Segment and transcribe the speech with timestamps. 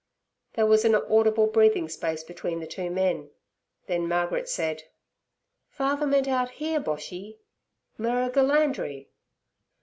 [0.53, 3.29] There was an audible breathing space between the two men,
[3.85, 4.85] then Margaret said:
[5.69, 9.09] 'Father meant out here, Boshy—Merrigulandri.'